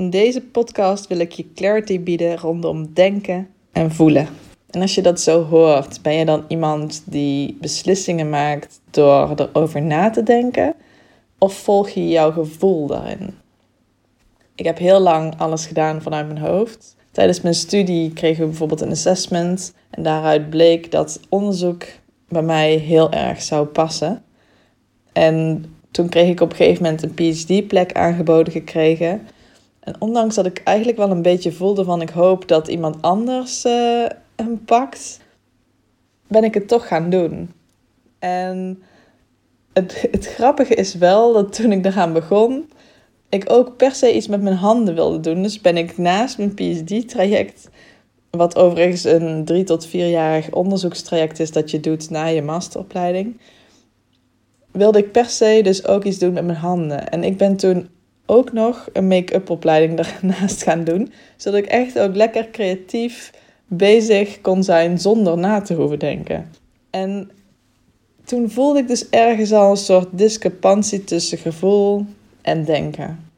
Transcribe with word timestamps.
In 0.00 0.10
deze 0.10 0.40
podcast 0.40 1.06
wil 1.06 1.18
ik 1.18 1.32
je 1.32 1.52
clarity 1.54 2.00
bieden 2.00 2.36
rondom 2.36 2.92
denken 2.92 3.48
en 3.72 3.92
voelen. 3.92 4.28
En 4.70 4.80
als 4.80 4.94
je 4.94 5.02
dat 5.02 5.20
zo 5.20 5.44
hoort, 5.44 6.02
ben 6.02 6.14
je 6.14 6.24
dan 6.24 6.44
iemand 6.48 7.02
die 7.06 7.56
beslissingen 7.60 8.28
maakt 8.28 8.80
door 8.90 9.32
erover 9.36 9.82
na 9.82 10.10
te 10.10 10.22
denken? 10.22 10.74
Of 11.38 11.54
volg 11.54 11.88
je 11.88 12.08
jouw 12.08 12.32
gevoel 12.32 12.86
daarin? 12.86 13.34
Ik 14.54 14.64
heb 14.64 14.78
heel 14.78 15.00
lang 15.00 15.34
alles 15.38 15.66
gedaan 15.66 16.02
vanuit 16.02 16.26
mijn 16.26 16.38
hoofd. 16.38 16.96
Tijdens 17.10 17.40
mijn 17.40 17.54
studie 17.54 18.12
kregen 18.12 18.42
we 18.42 18.48
bijvoorbeeld 18.48 18.80
een 18.80 18.90
assessment. 18.90 19.74
En 19.90 20.02
daaruit 20.02 20.50
bleek 20.50 20.90
dat 20.90 21.20
onderzoek 21.28 21.84
bij 22.28 22.42
mij 22.42 22.74
heel 22.74 23.12
erg 23.12 23.42
zou 23.42 23.66
passen. 23.66 24.22
En 25.12 25.64
toen 25.90 26.08
kreeg 26.08 26.28
ik 26.28 26.40
op 26.40 26.50
een 26.50 26.56
gegeven 26.56 26.82
moment 26.82 27.02
een 27.02 27.14
PhD-plek 27.14 27.92
aangeboden 27.92 28.52
gekregen. 28.52 29.20
En 29.80 29.94
ondanks 29.98 30.34
dat 30.34 30.46
ik 30.46 30.60
eigenlijk 30.64 30.98
wel 30.98 31.10
een 31.10 31.22
beetje 31.22 31.52
voelde 31.52 31.84
van 31.84 32.00
ik 32.00 32.10
hoop 32.10 32.48
dat 32.48 32.68
iemand 32.68 33.02
anders 33.02 33.64
uh, 33.64 34.06
hem 34.36 34.64
pakt, 34.64 35.20
ben 36.26 36.44
ik 36.44 36.54
het 36.54 36.68
toch 36.68 36.88
gaan 36.88 37.10
doen. 37.10 37.52
En 38.18 38.82
het, 39.72 40.08
het 40.10 40.26
grappige 40.26 40.74
is 40.74 40.94
wel 40.94 41.32
dat 41.32 41.52
toen 41.52 41.72
ik 41.72 41.84
eraan 41.84 42.12
begon, 42.12 42.70
ik 43.28 43.44
ook 43.50 43.76
per 43.76 43.92
se 43.92 44.14
iets 44.14 44.26
met 44.26 44.42
mijn 44.42 44.56
handen 44.56 44.94
wilde 44.94 45.20
doen. 45.20 45.42
Dus 45.42 45.60
ben 45.60 45.76
ik 45.76 45.98
naast 45.98 46.38
mijn 46.38 46.54
PhD-traject, 46.54 47.68
wat 48.30 48.56
overigens 48.56 49.04
een 49.04 49.44
drie 49.44 49.64
tot 49.64 49.86
vierjarig 49.86 50.52
onderzoekstraject 50.52 51.40
is 51.40 51.52
dat 51.52 51.70
je 51.70 51.80
doet 51.80 52.10
na 52.10 52.24
je 52.24 52.42
masteropleiding, 52.42 53.40
wilde 54.70 54.98
ik 54.98 55.12
per 55.12 55.24
se 55.24 55.60
dus 55.62 55.86
ook 55.86 56.04
iets 56.04 56.18
doen 56.18 56.32
met 56.32 56.44
mijn 56.44 56.58
handen. 56.58 57.08
En 57.08 57.24
ik 57.24 57.36
ben 57.36 57.56
toen 57.56 57.88
ook 58.30 58.52
nog 58.52 58.88
een 58.92 59.08
make-up 59.08 59.50
opleiding 59.50 59.96
daarnaast 60.02 60.62
gaan 60.62 60.84
doen, 60.84 61.12
zodat 61.36 61.58
ik 61.58 61.66
echt 61.66 61.98
ook 61.98 62.14
lekker 62.14 62.50
creatief 62.50 63.32
bezig 63.66 64.40
kon 64.40 64.64
zijn 64.64 64.98
zonder 64.98 65.38
na 65.38 65.60
te 65.60 65.74
hoeven 65.74 65.98
denken. 65.98 66.50
En 66.90 67.30
toen 68.24 68.50
voelde 68.50 68.78
ik 68.78 68.88
dus 68.88 69.08
ergens 69.08 69.52
al 69.52 69.70
een 69.70 69.76
soort 69.76 70.08
discrepantie 70.10 71.04
tussen 71.04 71.38
gevoel 71.38 72.06
en 72.42 72.64
denken. 72.64 73.28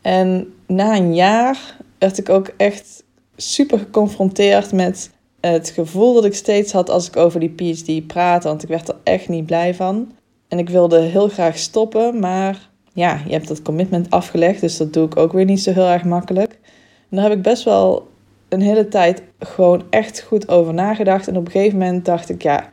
En 0.00 0.54
na 0.66 0.96
een 0.96 1.14
jaar 1.14 1.76
werd 1.98 2.18
ik 2.18 2.28
ook 2.28 2.50
echt 2.56 3.04
super 3.36 3.78
geconfronteerd 3.78 4.72
met 4.72 5.10
het 5.40 5.70
gevoel 5.70 6.14
dat 6.14 6.24
ik 6.24 6.34
steeds 6.34 6.72
had 6.72 6.90
als 6.90 7.06
ik 7.06 7.16
over 7.16 7.40
die 7.40 7.54
PhD 7.54 8.06
praatte, 8.06 8.48
want 8.48 8.62
ik 8.62 8.68
werd 8.68 8.88
er 8.88 8.96
echt 9.02 9.28
niet 9.28 9.46
blij 9.46 9.74
van. 9.74 10.12
En 10.48 10.58
ik 10.58 10.68
wilde 10.68 11.00
heel 11.00 11.28
graag 11.28 11.58
stoppen, 11.58 12.18
maar 12.18 12.72
ja, 12.94 13.20
je 13.26 13.32
hebt 13.32 13.48
dat 13.48 13.62
commitment 13.62 14.10
afgelegd, 14.10 14.60
dus 14.60 14.76
dat 14.76 14.92
doe 14.92 15.06
ik 15.06 15.16
ook 15.16 15.32
weer 15.32 15.44
niet 15.44 15.62
zo 15.62 15.72
heel 15.72 15.88
erg 15.88 16.04
makkelijk. 16.04 16.58
En 17.10 17.16
daar 17.16 17.28
heb 17.28 17.36
ik 17.36 17.42
best 17.42 17.64
wel 17.64 18.06
een 18.48 18.60
hele 18.60 18.88
tijd 18.88 19.22
gewoon 19.38 19.82
echt 19.90 20.20
goed 20.20 20.48
over 20.48 20.74
nagedacht. 20.74 21.28
En 21.28 21.36
op 21.36 21.44
een 21.46 21.50
gegeven 21.50 21.78
moment 21.78 22.04
dacht 22.04 22.28
ik, 22.28 22.42
ja, 22.42 22.70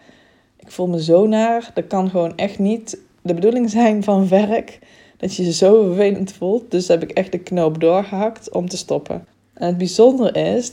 ik 0.60 0.72
voel 0.72 0.88
me 0.88 1.04
zo 1.04 1.28
naar. 1.28 1.72
Dat 1.74 1.88
kan 1.88 2.10
gewoon 2.10 2.38
echt 2.38 2.60
niet 2.60 2.98
de 3.22 3.34
bedoeling 3.34 3.70
zijn 3.70 4.04
van 4.04 4.28
werk. 4.28 4.80
Dat 5.18 5.36
je 5.36 5.46
je 5.46 5.54
zo 5.54 5.84
vervelend 5.84 6.34
voelt. 6.34 6.72
Dus 6.72 6.88
heb 6.88 7.04
ik 7.04 7.12
echt 7.12 7.32
de 7.32 7.40
knoop 7.40 7.80
doorgehakt 7.80 8.52
om 8.52 8.70
te 8.70 8.78
stoppen. 8.78 9.26
En 9.54 9.68
het 9.68 9.78
bijzondere 9.78 10.56
is, 10.56 10.72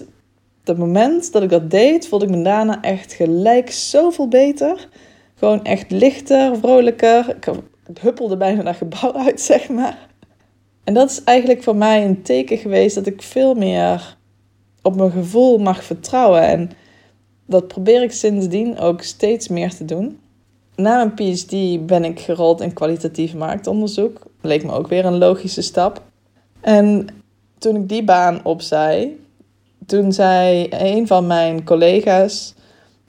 het 0.64 0.78
moment 0.78 1.32
dat 1.32 1.42
ik 1.42 1.50
dat 1.50 1.70
deed, 1.70 2.08
voelde 2.08 2.24
ik 2.24 2.30
me 2.30 2.42
daarna 2.42 2.82
echt 2.82 3.12
gelijk 3.12 3.70
zoveel 3.70 4.28
beter. 4.28 4.88
Gewoon 5.34 5.64
echt 5.64 5.90
lichter, 5.90 6.56
vrolijker. 6.56 7.36
Ik 7.36 7.44
huppelde 8.00 8.36
bijna 8.36 8.62
naar 8.62 8.74
gebouw 8.74 9.12
uit, 9.26 9.40
zeg 9.40 9.68
maar. 9.68 10.08
En 10.84 10.94
dat 10.94 11.10
is 11.10 11.24
eigenlijk 11.24 11.62
voor 11.62 11.76
mij 11.76 12.04
een 12.04 12.22
teken 12.22 12.56
geweest 12.58 12.94
dat 12.94 13.06
ik 13.06 13.22
veel 13.22 13.54
meer 13.54 14.16
op 14.82 14.96
mijn 14.96 15.10
gevoel 15.10 15.58
mag 15.58 15.84
vertrouwen. 15.84 16.42
En 16.42 16.70
dat 17.46 17.68
probeer 17.68 18.02
ik 18.02 18.12
sindsdien 18.12 18.78
ook 18.78 19.02
steeds 19.02 19.48
meer 19.48 19.74
te 19.74 19.84
doen. 19.84 20.18
Na 20.76 20.96
mijn 20.96 21.14
PhD 21.14 21.86
ben 21.86 22.04
ik 22.04 22.20
gerold 22.20 22.60
in 22.60 22.72
kwalitatief 22.72 23.34
marktonderzoek. 23.34 24.22
Leek 24.40 24.64
me 24.64 24.72
ook 24.72 24.88
weer 24.88 25.04
een 25.04 25.18
logische 25.18 25.62
stap. 25.62 26.02
En 26.60 27.08
toen 27.58 27.76
ik 27.76 27.88
die 27.88 28.04
baan 28.04 28.44
opzij, 28.44 29.16
toen 29.86 30.12
zei 30.12 30.66
een 30.70 31.06
van 31.06 31.26
mijn 31.26 31.64
collega's: 31.64 32.54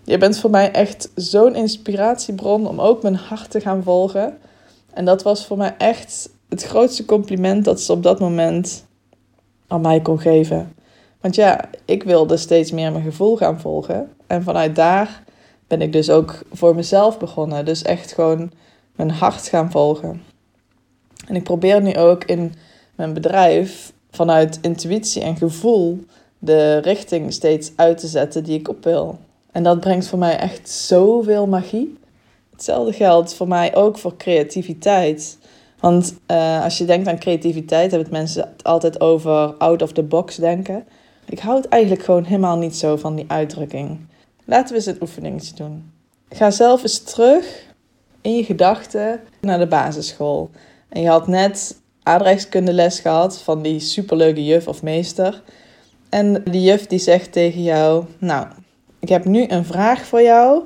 Je 0.03 0.17
bent 0.17 0.39
voor 0.39 0.49
mij 0.49 0.71
echt 0.71 1.11
zo'n 1.15 1.55
inspiratiebron 1.55 2.67
om 2.67 2.79
ook 2.79 3.01
mijn 3.01 3.15
hart 3.15 3.51
te 3.51 3.59
gaan 3.59 3.83
volgen. 3.83 4.37
En 4.93 5.05
dat 5.05 5.23
was 5.23 5.45
voor 5.45 5.57
mij 5.57 5.75
echt 5.77 6.29
het 6.49 6.63
grootste 6.63 7.05
compliment 7.05 7.65
dat 7.65 7.81
ze 7.81 7.91
op 7.91 8.03
dat 8.03 8.19
moment 8.19 8.85
aan 9.67 9.81
mij 9.81 10.01
kon 10.01 10.19
geven. 10.19 10.73
Want 11.21 11.35
ja, 11.35 11.69
ik 11.85 12.03
wilde 12.03 12.37
steeds 12.37 12.71
meer 12.71 12.91
mijn 12.91 13.03
gevoel 13.03 13.37
gaan 13.37 13.59
volgen. 13.59 14.11
En 14.27 14.43
vanuit 14.43 14.75
daar 14.75 15.23
ben 15.67 15.81
ik 15.81 15.91
dus 15.91 16.09
ook 16.09 16.41
voor 16.51 16.75
mezelf 16.75 17.19
begonnen. 17.19 17.65
Dus 17.65 17.81
echt 17.81 18.13
gewoon 18.13 18.51
mijn 18.95 19.11
hart 19.11 19.47
gaan 19.47 19.71
volgen. 19.71 20.21
En 21.27 21.35
ik 21.35 21.43
probeer 21.43 21.81
nu 21.81 21.95
ook 21.95 22.23
in 22.23 22.53
mijn 22.95 23.13
bedrijf 23.13 23.93
vanuit 24.11 24.59
intuïtie 24.61 25.21
en 25.21 25.37
gevoel 25.37 26.03
de 26.39 26.77
richting 26.77 27.33
steeds 27.33 27.71
uit 27.75 27.97
te 27.97 28.07
zetten 28.07 28.43
die 28.43 28.59
ik 28.59 28.69
op 28.69 28.83
wil. 28.83 29.19
En 29.51 29.63
dat 29.63 29.79
brengt 29.79 30.07
voor 30.07 30.19
mij 30.19 30.37
echt 30.37 30.69
zoveel 30.69 31.47
magie. 31.47 31.98
Hetzelfde 32.59 32.93
geldt 32.93 33.33
voor 33.33 33.47
mij 33.47 33.75
ook 33.75 33.97
voor 33.97 34.17
creativiteit. 34.17 35.37
Want 35.79 36.15
uh, 36.27 36.63
als 36.63 36.77
je 36.77 36.85
denkt 36.85 37.07
aan 37.07 37.19
creativiteit, 37.19 37.91
hebben 37.91 38.11
mensen 38.11 38.41
het 38.41 38.63
altijd 38.63 39.01
over 39.01 39.53
out 39.57 39.81
of 39.81 39.91
the 39.91 40.03
box 40.03 40.35
denken. 40.35 40.87
Ik 41.25 41.39
houd 41.39 41.65
eigenlijk 41.65 42.03
gewoon 42.03 42.23
helemaal 42.23 42.57
niet 42.57 42.75
zo 42.75 42.95
van 42.95 43.15
die 43.15 43.25
uitdrukking. 43.27 43.99
Laten 44.45 44.69
we 44.69 44.75
eens 44.75 44.85
een 44.85 45.01
oefeningetje 45.01 45.55
doen. 45.55 45.91
Ga 46.29 46.51
zelf 46.51 46.81
eens 46.81 47.03
terug 47.03 47.63
in 48.21 48.35
je 48.35 48.43
gedachten 48.43 49.19
naar 49.41 49.59
de 49.59 49.67
basisschool. 49.67 50.49
En 50.89 51.01
je 51.01 51.09
had 51.09 51.27
net 51.27 51.81
aardrijkskundeles 52.03 52.99
gehad 52.99 53.41
van 53.41 53.61
die 53.61 53.79
superleuke 53.79 54.45
juf 54.45 54.67
of 54.67 54.83
meester. 54.83 55.43
En 56.09 56.43
die 56.43 56.61
juf 56.61 56.87
die 56.87 56.99
zegt 56.99 57.31
tegen 57.31 57.63
jou: 57.63 58.05
Nou, 58.17 58.47
ik 58.99 59.09
heb 59.09 59.25
nu 59.25 59.45
een 59.47 59.65
vraag 59.65 60.05
voor 60.05 60.21
jou. 60.21 60.63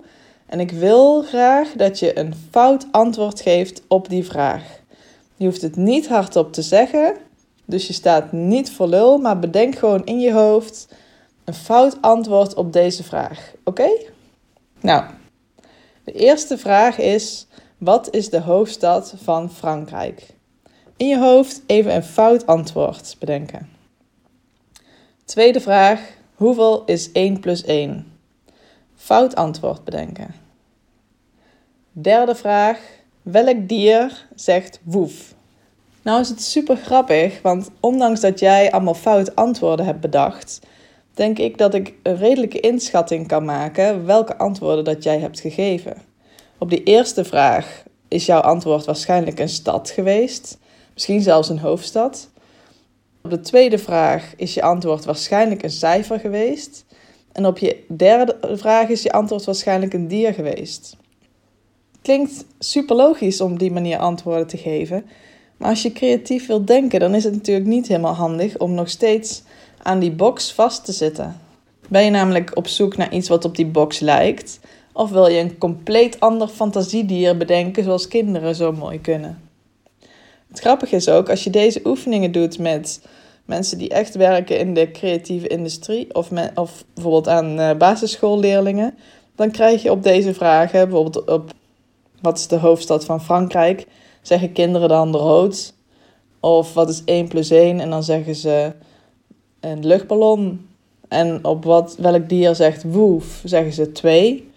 En 0.54 0.60
ik 0.60 0.72
wil 0.72 1.22
graag 1.22 1.72
dat 1.72 2.00
je 2.00 2.20
een 2.20 2.34
fout 2.50 2.88
antwoord 2.92 3.42
geeft 3.42 3.82
op 3.88 4.10
die 4.10 4.26
vraag. 4.26 4.64
Je 5.36 5.46
hoeft 5.46 5.62
het 5.62 5.76
niet 5.76 6.08
hardop 6.08 6.54
te 6.54 6.62
zeggen, 6.62 7.16
dus 7.66 7.88
je 7.88 7.94
staat 7.94 8.32
niet 8.32 8.72
voor 8.72 8.88
lul, 8.88 9.18
maar 9.18 9.40
bedenk 9.40 9.76
gewoon 9.76 10.06
in 10.06 10.20
je 10.20 10.34
hoofd 10.34 10.88
een 11.44 11.54
fout 11.54 11.98
antwoord 12.02 12.54
op 12.54 12.74
deze 12.74 13.04
vraag. 13.04 13.54
Oké? 13.64 13.90
Nou, 14.82 15.04
de 16.04 16.12
eerste 16.12 16.58
vraag 16.58 16.98
is: 16.98 17.48
wat 17.78 18.16
is 18.16 18.30
de 18.30 18.42
hoofdstad 18.42 19.14
van 19.24 19.52
Frankrijk? 19.52 20.28
In 20.98 21.08
je 21.08 21.18
hoofd 21.18 21.62
even 21.66 21.96
een 21.96 22.04
fout 22.04 22.46
antwoord 22.46 23.16
bedenken. 23.20 23.70
Tweede 25.26 25.62
vraag: 25.62 26.02
hoeveel 26.36 26.84
is 26.86 27.12
1 27.12 27.40
plus 27.40 27.64
1? 27.64 28.12
Fout 28.96 29.36
antwoord 29.36 29.84
bedenken. 29.84 30.43
Derde 31.96 32.36
vraag: 32.36 32.80
welk 33.22 33.68
dier 33.70 34.28
zegt 34.36 34.80
woef? 34.84 35.34
Nou 36.02 36.22
is 36.22 36.30
het 36.30 36.42
super 36.42 36.76
grappig, 36.76 37.42
want 37.42 37.70
ondanks 37.80 38.20
dat 38.20 38.40
jij 38.40 38.72
allemaal 38.72 38.94
fout 38.94 39.36
antwoorden 39.36 39.86
hebt 39.86 40.00
bedacht, 40.00 40.60
denk 41.14 41.40
ik 41.40 41.58
dat 41.58 41.74
ik 41.74 41.94
een 42.04 42.18
redelijke 42.18 42.60
inschatting 42.60 43.28
kan 43.28 43.46
maken 43.46 44.06
welke 44.06 44.38
antwoorden 44.38 44.84
dat 44.84 45.04
jij 45.04 45.20
hebt 45.20 45.40
gegeven. 45.40 45.98
Op 46.58 46.70
die 46.70 46.84
eerste 46.84 47.24
vraag 47.24 47.84
is 48.08 48.26
jouw 48.26 48.42
antwoord 48.42 48.86
waarschijnlijk 48.86 49.40
een 49.40 49.50
stad 49.50 49.90
geweest, 49.90 50.58
misschien 50.94 51.22
zelfs 51.22 51.50
een 51.50 51.60
hoofdstad. 51.60 52.30
Op 53.22 53.30
de 53.30 53.40
tweede 53.40 53.78
vraag 53.78 54.34
is 54.36 54.54
je 54.54 54.62
antwoord 54.62 55.06
waarschijnlijk 55.06 55.64
een 55.64 55.72
cijfer 55.72 56.20
geweest. 56.20 56.86
En 57.32 57.46
op 57.46 57.58
je 57.58 57.86
derde 57.88 58.38
vraag 58.42 58.90
is 58.90 59.02
je 59.04 59.12
antwoord 59.12 59.46
waarschijnlijk 59.46 59.94
een 59.94 60.08
dier 60.08 60.34
geweest. 60.34 61.02
Klinkt 62.04 62.46
super 62.60 62.96
logisch 62.96 63.42
om 63.42 63.58
die 63.58 63.72
manier 63.72 63.98
antwoorden 63.98 64.48
te 64.48 64.58
geven, 64.58 65.06
maar 65.58 65.70
als 65.70 65.82
je 65.82 65.92
creatief 65.92 66.48
wilt 66.48 66.68
denken, 66.68 67.00
dan 67.00 67.16
is 67.16 67.24
het 67.24 67.34
natuurlijk 67.34 67.68
niet 67.68 67.88
helemaal 67.88 68.14
handig 68.14 68.58
om 68.58 68.74
nog 68.74 68.90
steeds 68.90 69.44
aan 69.82 70.00
die 70.00 70.12
box 70.12 70.54
vast 70.54 70.86
te 70.86 70.92
zitten. 70.92 71.40
Ben 71.88 72.04
je 72.04 72.10
namelijk 72.10 72.52
op 72.58 72.68
zoek 72.68 72.98
naar 72.98 73.14
iets 73.14 73.30
wat 73.30 73.46
op 73.46 73.56
die 73.56 73.66
box 73.66 74.00
lijkt, 74.00 74.60
of 74.94 75.10
wil 75.10 75.28
je 75.28 75.40
een 75.40 75.58
compleet 75.58 76.20
ander 76.20 76.48
fantasiedier 76.48 77.38
bedenken 77.38 77.84
zoals 77.84 78.08
kinderen 78.08 78.56
zo 78.56 78.72
mooi 78.72 79.02
kunnen? 79.02 79.42
Het 80.48 80.60
grappige 80.60 80.96
is 80.96 81.10
ook, 81.10 81.30
als 81.30 81.44
je 81.44 81.50
deze 81.50 81.82
oefeningen 81.86 82.32
doet 82.32 82.60
met 82.60 83.02
mensen 83.46 83.78
die 83.78 83.90
echt 83.90 84.16
werken 84.16 84.60
in 84.60 84.74
de 84.74 84.92
creatieve 84.92 85.48
industrie, 85.48 86.16
of, 86.16 86.30
of 86.56 86.84
bijvoorbeeld 86.94 87.28
aan 87.28 87.60
uh, 87.60 87.76
basisschoolleerlingen, 87.78 88.96
dan 89.36 89.52
krijg 89.52 89.84
je 89.84 89.92
op 89.92 90.04
deze 90.04 90.34
vragen, 90.34 90.90
bijvoorbeeld 90.90 91.30
op 91.30 91.54
wat 92.24 92.38
is 92.38 92.48
de 92.48 92.58
hoofdstad 92.58 93.06
van 93.06 93.22
Frankrijk, 93.22 93.88
zeggen 94.22 94.52
kinderen 94.52 94.90
dan 94.90 95.16
rood. 95.16 95.74
Of 96.40 96.74
wat 96.74 96.90
is 96.90 97.02
1 97.06 97.28
plus 97.28 97.50
1? 97.50 97.80
En 97.80 97.90
dan 97.90 98.04
zeggen 98.04 98.36
ze 98.36 98.72
een 99.60 99.86
luchtballon. 99.86 100.68
En 101.08 101.46
op 101.46 101.64
wat, 101.64 101.96
welk 102.00 102.30
dier 102.30 102.56
zegt 102.56 102.84
woef, 102.84 103.42
zeggen 103.44 103.74
ze 103.74 103.92
2. 103.92 104.52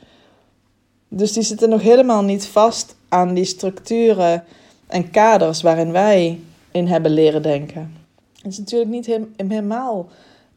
Dus 1.08 1.32
die 1.32 1.42
zitten 1.42 1.68
nog 1.68 1.82
helemaal 1.82 2.22
niet 2.22 2.46
vast 2.46 2.96
aan 3.08 3.34
die 3.34 3.44
structuren 3.44 4.44
en 4.86 5.10
kaders 5.10 5.62
waarin 5.62 5.92
wij 5.92 6.40
in 6.70 6.86
hebben 6.86 7.10
leren 7.10 7.42
denken. 7.42 7.96
Het 8.42 8.52
is 8.52 8.58
natuurlijk 8.58 8.90
niet 8.90 9.18
helemaal 9.36 10.08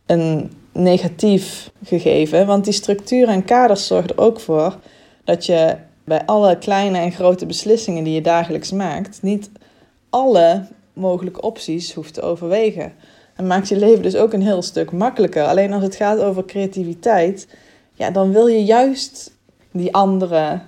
een 0.05 0.51
negatief 0.71 1.71
gegeven, 1.83 2.45
want 2.47 2.63
die 2.63 2.73
structuren 2.73 3.33
en 3.33 3.45
kaders 3.45 3.87
zorgen 3.87 4.09
er 4.09 4.21
ook 4.21 4.39
voor 4.39 4.79
dat 5.23 5.45
je 5.45 5.77
bij 6.09 6.25
alle 6.25 6.57
kleine 6.57 6.97
en 6.97 7.11
grote 7.11 7.45
beslissingen 7.45 8.03
die 8.03 8.13
je 8.13 8.21
dagelijks 8.21 8.71
maakt, 8.71 9.21
niet 9.21 9.49
alle 10.09 10.65
mogelijke 10.93 11.41
opties 11.41 11.93
hoeft 11.93 12.13
te 12.13 12.21
overwegen. 12.21 12.93
En 13.35 13.47
maakt 13.47 13.67
je 13.69 13.77
leven 13.77 14.03
dus 14.03 14.15
ook 14.15 14.33
een 14.33 14.41
heel 14.41 14.61
stuk 14.61 14.91
makkelijker. 14.91 15.43
Alleen 15.43 15.73
als 15.73 15.83
het 15.83 15.95
gaat 15.95 16.19
over 16.19 16.45
creativiteit, 16.45 17.47
ja, 17.93 18.11
dan 18.11 18.31
wil 18.31 18.47
je 18.47 18.63
juist 18.63 19.37
die 19.71 19.93
andere 19.93 20.59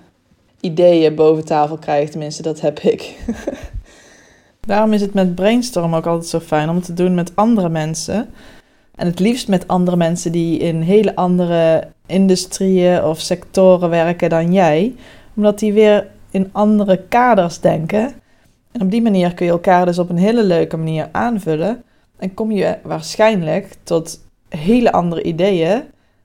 ideeën 0.59 1.15
boven 1.15 1.45
tafel 1.45 1.77
krijgen. 1.77 2.11
Tenminste, 2.11 2.41
dat 2.41 2.61
heb 2.61 2.79
ik. 2.79 3.15
Daarom 4.67 4.93
is 4.93 5.01
het 5.01 5.13
met 5.13 5.35
brainstorm 5.35 5.95
ook 5.95 6.05
altijd 6.05 6.29
zo 6.29 6.39
fijn 6.39 6.69
om 6.69 6.81
te 6.81 6.93
doen 6.93 7.13
met 7.13 7.35
andere 7.35 7.69
mensen. 7.69 8.29
En 8.95 9.07
het 9.07 9.19
liefst 9.19 9.47
met 9.47 9.67
andere 9.67 9.97
mensen 9.97 10.31
die 10.31 10.59
in 10.59 10.81
hele 10.81 11.15
andere 11.15 11.87
industrieën 12.05 13.03
of 13.03 13.19
sectoren 13.19 13.89
werken 13.89 14.29
dan 14.29 14.53
jij. 14.53 14.95
Omdat 15.41 15.59
die 15.59 15.73
weer 15.73 16.07
in 16.31 16.49
andere 16.51 16.97
kaders 17.09 17.59
denken. 17.59 18.13
En 18.71 18.81
op 18.81 18.91
die 18.91 19.01
manier 19.01 19.33
kun 19.33 19.45
je 19.45 19.51
elkaar 19.51 19.85
dus 19.85 19.99
op 19.99 20.09
een 20.09 20.17
hele 20.17 20.43
leuke 20.43 20.77
manier 20.77 21.09
aanvullen. 21.11 21.83
En 22.17 22.33
kom 22.33 22.51
je 22.51 22.77
waarschijnlijk 22.83 23.75
tot 23.83 24.19
hele 24.49 24.91
andere 24.91 25.23
ideeën, 25.23 25.81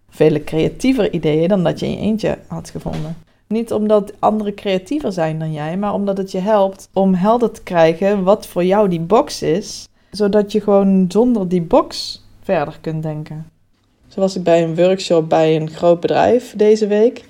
vele 0.09 0.45
creatiever 0.45 1.13
ideeën 1.13 1.49
dan 1.49 1.65
dat 1.65 1.81
je 1.81 1.87
in 1.87 1.93
je 1.93 1.99
eentje 1.99 2.39
had 2.47 2.71
gevonden. 2.71 3.17
Niet 3.47 3.73
omdat 3.73 4.13
anderen 4.19 4.55
creatiever 4.55 5.13
zijn 5.13 5.39
dan 5.39 5.53
jij, 5.53 5.77
maar 5.77 5.95
omdat 5.95 6.17
het 6.17 6.31
je 6.31 6.41
helpt 6.41 6.89
om 6.93 7.15
helder 7.15 7.51
te 7.51 7.63
krijgen 7.63 8.23
wat 8.23 8.47
voor 8.47 8.65
jou 8.65 8.89
die 8.89 9.01
box 9.01 9.43
is, 9.43 9.89
zodat 10.11 10.53
je 10.53 10.61
gewoon 10.61 11.05
zonder 11.09 11.49
die 11.49 11.63
box 11.63 12.23
verder 12.43 12.79
kunt 12.81 13.03
denken. 13.03 13.51
Zo 14.09 14.21
was 14.21 14.37
ik 14.37 14.43
bij 14.43 14.63
een 14.63 14.77
workshop 14.77 15.29
bij 15.29 15.57
een 15.57 15.71
groot 15.71 16.01
bedrijf 16.01 16.55
deze 16.57 16.87
week. 16.87 17.25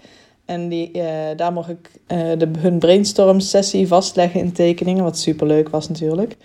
En 0.47 0.69
die, 0.69 0.91
uh, 0.93 1.05
daar 1.37 1.53
mocht 1.53 1.69
ik 1.69 1.91
uh, 2.09 2.19
de, 2.39 2.49
hun 2.59 2.79
brainstorm 2.79 3.41
sessie 3.41 3.89
vastleggen 3.89 4.41
in 4.41 4.53
tekeningen, 4.53 5.05
wat 5.05 5.19
superleuk 5.19 5.69
was 5.69 5.89
natuurlijk. 5.89 6.37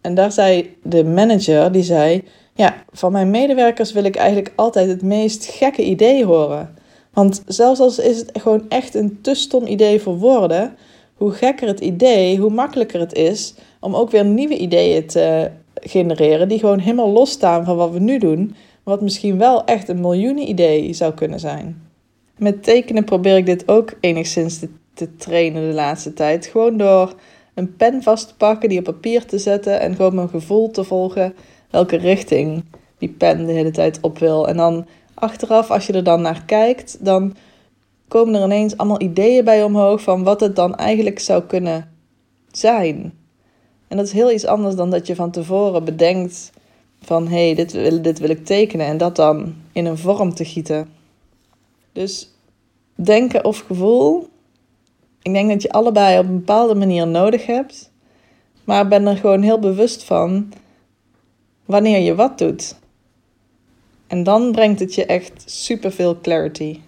En 0.00 0.14
daar 0.14 0.32
zei 0.32 0.76
de 0.82 1.04
manager, 1.04 1.72
die 1.72 1.82
zei, 1.82 2.22
ja, 2.54 2.84
van 2.92 3.12
mijn 3.12 3.30
medewerkers 3.30 3.92
wil 3.92 4.04
ik 4.04 4.16
eigenlijk 4.16 4.52
altijd 4.56 4.88
het 4.88 5.02
meest 5.02 5.44
gekke 5.44 5.84
idee 5.84 6.24
horen. 6.24 6.74
Want 7.12 7.42
zelfs 7.46 7.80
als 7.80 7.98
is 7.98 8.18
het 8.18 8.30
gewoon 8.32 8.64
echt 8.68 8.94
een 8.94 9.18
te 9.20 9.34
stom 9.34 9.66
idee 9.66 10.00
voor 10.00 10.18
woorden, 10.18 10.76
hoe 11.14 11.30
gekker 11.30 11.68
het 11.68 11.80
idee, 11.80 12.38
hoe 12.38 12.50
makkelijker 12.50 13.00
het 13.00 13.14
is 13.14 13.54
om 13.80 13.94
ook 13.94 14.10
weer 14.10 14.24
nieuwe 14.24 14.58
ideeën 14.58 15.06
te 15.06 15.50
genereren 15.74 16.48
die 16.48 16.58
gewoon 16.58 16.78
helemaal 16.78 17.10
losstaan 17.10 17.64
van 17.64 17.76
wat 17.76 17.90
we 17.90 17.98
nu 17.98 18.18
doen, 18.18 18.54
wat 18.82 19.00
misschien 19.00 19.38
wel 19.38 19.64
echt 19.64 19.88
een 19.88 20.00
miljoenen 20.00 20.48
idee 20.48 20.92
zou 20.92 21.14
kunnen 21.14 21.40
zijn. 21.40 21.91
Met 22.42 22.62
tekenen 22.62 23.04
probeer 23.04 23.36
ik 23.36 23.46
dit 23.46 23.68
ook 23.68 23.92
enigszins 24.00 24.58
te, 24.94 25.16
trainen 25.16 25.68
de 25.68 25.74
laatste 25.74 26.12
tijd. 26.12 26.46
Gewoon 26.46 26.76
door 26.76 27.14
een 27.54 27.76
pen 27.76 28.02
vast 28.02 28.28
te 28.28 28.34
pakken, 28.34 28.68
die 28.68 28.78
op 28.78 28.84
papier 28.84 29.24
te 29.26 29.38
zetten 29.38 29.80
en 29.80 29.94
gewoon 29.94 30.14
mijn 30.14 30.28
gevoel 30.28 30.70
te 30.70 30.84
volgen 30.84 31.34
welke 31.70 31.96
richting 31.96 32.64
die 32.98 33.08
pen 33.08 33.46
de 33.46 33.52
hele 33.52 33.70
tijd 33.70 33.98
op 34.00 34.18
wil. 34.18 34.48
En 34.48 34.56
dan 34.56 34.86
achteraf, 35.14 35.70
als 35.70 35.86
je 35.86 35.92
er 35.92 36.04
dan 36.04 36.20
naar 36.20 36.44
kijkt, 36.44 37.04
dan 37.04 37.34
komen 38.08 38.34
er 38.34 38.44
ineens 38.44 38.76
allemaal 38.76 39.02
ideeën 39.02 39.44
bij 39.44 39.64
omhoog 39.64 40.02
van 40.02 40.22
wat 40.22 40.40
het 40.40 40.56
dan 40.56 40.74
eigenlijk 40.74 41.18
zou 41.18 41.42
kunnen 41.42 41.90
zijn. 42.50 43.12
En 43.88 43.96
dat 43.96 44.06
is 44.06 44.12
heel 44.12 44.32
iets 44.32 44.46
anders 44.46 44.74
dan 44.74 44.90
dat 44.90 45.06
je 45.06 45.14
van 45.14 45.30
tevoren 45.30 45.84
bedenkt 45.84 46.52
van 47.02 47.28
hé, 47.28 47.44
hey, 47.44 47.54
dit, 47.54 47.72
wil, 47.72 48.02
dit 48.02 48.18
wil 48.18 48.30
ik 48.30 48.44
tekenen 48.44 48.86
en 48.86 48.96
dat 48.96 49.16
dan 49.16 49.54
in 49.72 49.86
een 49.86 49.98
vorm 49.98 50.34
te 50.34 50.44
gieten. 50.44 50.88
Dus 51.92 52.31
denken 52.94 53.44
of 53.44 53.58
gevoel, 53.58 54.28
ik 55.22 55.32
denk 55.32 55.50
dat 55.50 55.62
je 55.62 55.72
allebei 55.72 56.18
op 56.18 56.24
een 56.24 56.38
bepaalde 56.38 56.74
manier 56.74 57.06
nodig 57.06 57.46
hebt, 57.46 57.92
maar 58.64 58.88
ben 58.88 59.06
er 59.06 59.16
gewoon 59.16 59.42
heel 59.42 59.58
bewust 59.58 60.04
van 60.04 60.52
wanneer 61.64 61.98
je 61.98 62.14
wat 62.14 62.38
doet. 62.38 62.76
En 64.06 64.22
dan 64.22 64.52
brengt 64.52 64.80
het 64.80 64.94
je 64.94 65.06
echt 65.06 65.42
superveel 65.46 66.20
clarity. 66.20 66.80